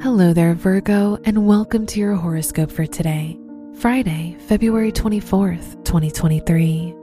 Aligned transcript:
Hello 0.00 0.32
there, 0.32 0.54
Virgo, 0.54 1.18
and 1.24 1.44
welcome 1.44 1.84
to 1.86 1.98
your 1.98 2.14
horoscope 2.14 2.70
for 2.70 2.86
today, 2.86 3.36
Friday, 3.80 4.36
February 4.46 4.92
24th, 4.92 5.84
2023. 5.84 6.94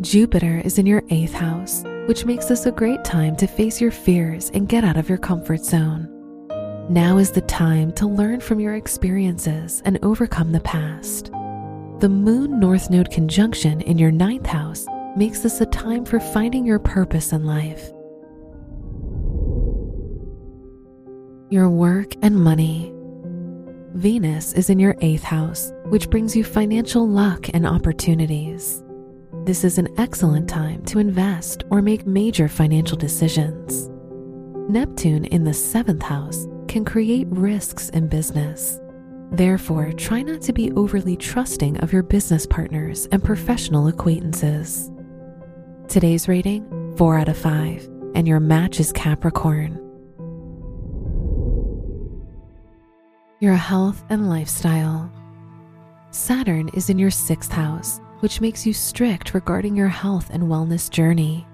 Jupiter 0.00 0.62
is 0.64 0.78
in 0.78 0.86
your 0.86 1.02
eighth 1.10 1.32
house, 1.32 1.82
which 2.06 2.24
makes 2.24 2.46
this 2.46 2.64
a 2.64 2.70
great 2.70 3.04
time 3.04 3.34
to 3.34 3.48
face 3.48 3.80
your 3.80 3.90
fears 3.90 4.50
and 4.50 4.68
get 4.68 4.84
out 4.84 4.96
of 4.96 5.08
your 5.08 5.18
comfort 5.18 5.64
zone. 5.64 6.08
Now 6.88 7.18
is 7.18 7.32
the 7.32 7.40
time 7.40 7.90
to 7.94 8.06
learn 8.06 8.38
from 8.38 8.60
your 8.60 8.76
experiences 8.76 9.82
and 9.84 9.98
overcome 10.04 10.52
the 10.52 10.60
past. 10.60 11.32
The 11.98 12.08
Moon 12.08 12.60
North 12.60 12.88
Node 12.88 13.10
conjunction 13.10 13.80
in 13.80 13.98
your 13.98 14.12
ninth 14.12 14.46
house 14.46 14.86
makes 15.16 15.40
this 15.40 15.60
a 15.60 15.66
time 15.66 16.04
for 16.04 16.20
finding 16.20 16.64
your 16.64 16.78
purpose 16.78 17.32
in 17.32 17.44
life. 17.44 17.90
Your 21.52 21.68
work 21.68 22.14
and 22.22 22.34
money. 22.34 22.90
Venus 23.92 24.54
is 24.54 24.70
in 24.70 24.78
your 24.78 24.96
eighth 25.02 25.22
house, 25.22 25.70
which 25.84 26.08
brings 26.08 26.34
you 26.34 26.44
financial 26.44 27.06
luck 27.06 27.50
and 27.52 27.66
opportunities. 27.66 28.82
This 29.44 29.62
is 29.62 29.76
an 29.76 29.88
excellent 29.98 30.48
time 30.48 30.82
to 30.86 30.98
invest 30.98 31.64
or 31.68 31.82
make 31.82 32.06
major 32.06 32.48
financial 32.48 32.96
decisions. 32.96 33.90
Neptune 34.70 35.26
in 35.26 35.44
the 35.44 35.52
seventh 35.52 36.02
house 36.02 36.46
can 36.68 36.86
create 36.86 37.26
risks 37.28 37.90
in 37.90 38.08
business. 38.08 38.80
Therefore, 39.30 39.92
try 39.92 40.22
not 40.22 40.40
to 40.44 40.54
be 40.54 40.72
overly 40.72 41.18
trusting 41.18 41.76
of 41.80 41.92
your 41.92 42.02
business 42.02 42.46
partners 42.46 43.08
and 43.12 43.22
professional 43.22 43.88
acquaintances. 43.88 44.90
Today's 45.86 46.28
rating 46.28 46.96
4 46.96 47.18
out 47.18 47.28
of 47.28 47.36
5, 47.36 47.90
and 48.14 48.26
your 48.26 48.40
match 48.40 48.80
is 48.80 48.90
Capricorn. 48.90 49.91
Your 53.42 53.56
health 53.56 54.04
and 54.08 54.28
lifestyle. 54.28 55.12
Saturn 56.12 56.68
is 56.74 56.90
in 56.90 56.96
your 56.96 57.10
sixth 57.10 57.50
house, 57.50 58.00
which 58.20 58.40
makes 58.40 58.64
you 58.64 58.72
strict 58.72 59.34
regarding 59.34 59.74
your 59.74 59.88
health 59.88 60.30
and 60.30 60.44
wellness 60.44 60.88
journey. 60.88 61.44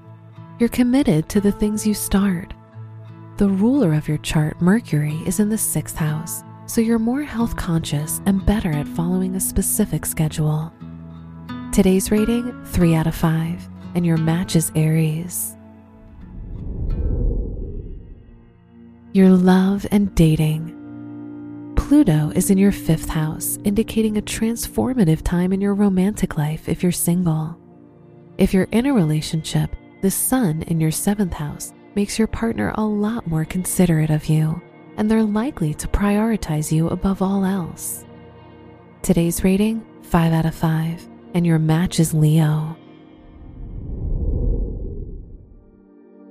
You're 0.59 0.69
committed 0.69 1.31
to 1.31 1.41
the 1.41 1.51
things 1.51 1.87
you 1.87 1.95
start. 1.95 2.53
The 3.39 3.49
ruler 3.49 3.95
of 3.95 4.07
your 4.07 4.19
chart, 4.19 4.61
Mercury, 4.61 5.19
is 5.25 5.41
in 5.41 5.49
the 5.49 5.57
sixth 5.57 5.97
house, 5.97 6.43
so 6.67 6.83
you're 6.83 6.99
more 6.99 7.23
health 7.23 7.57
conscious 7.57 8.21
and 8.27 8.45
better 8.45 8.71
at 8.71 8.87
following 8.89 9.35
a 9.35 9.41
specific 9.41 10.05
schedule. 10.05 10.71
Today's 11.73 12.11
rating 12.11 12.53
3 12.67 12.97
out 12.97 13.07
of 13.07 13.15
5, 13.15 13.67
and 13.95 14.05
your 14.05 14.19
match 14.19 14.57
is 14.57 14.71
Aries. 14.75 15.57
Your 19.15 19.31
love 19.31 19.87
and 19.91 20.15
dating. 20.15 20.78
Pluto 21.89 22.31
is 22.35 22.51
in 22.51 22.59
your 22.59 22.71
fifth 22.71 23.09
house, 23.09 23.59
indicating 23.65 24.19
a 24.19 24.23
transformative 24.23 25.23
time 25.23 25.55
in 25.55 25.61
your 25.63 25.73
romantic 25.73 26.37
life 26.37 26.69
if 26.69 26.83
you're 26.83 26.93
single. 26.93 27.59
If 28.37 28.53
you're 28.53 28.69
in 28.73 28.85
a 28.85 28.93
relationship, 28.93 29.75
the 30.03 30.11
sun 30.11 30.65
in 30.65 30.83
your 30.83 30.91
seventh 30.91 31.33
house 31.33 31.73
makes 31.95 32.19
your 32.19 32.29
partner 32.29 32.75
a 32.75 32.85
lot 32.85 33.27
more 33.27 33.47
considerate 33.47 34.11
of 34.11 34.27
you, 34.27 34.61
and 34.99 35.11
they're 35.11 35.23
likely 35.23 35.73
to 35.77 35.89
prioritize 35.89 36.71
you 36.71 36.89
above 36.89 37.23
all 37.23 37.43
else. 37.43 38.05
Today's 39.01 39.43
rating 39.43 39.83
5 40.03 40.35
out 40.35 40.45
of 40.45 40.55
5, 40.55 41.09
and 41.33 41.47
your 41.47 41.59
match 41.59 42.01
is 42.01 42.13
Leo. 42.13 42.77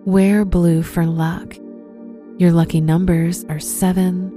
Wear 0.06 0.46
blue 0.46 0.84
for 0.84 1.08
luck. 1.08 1.58
Your 2.38 2.52
lucky 2.52 2.80
numbers 2.80 3.44
are 3.46 3.60
7, 3.60 4.37